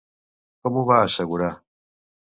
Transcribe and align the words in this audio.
Com 0.63 0.79
ho 0.79 0.83
va 0.93 0.97
assegurar? 1.09 1.51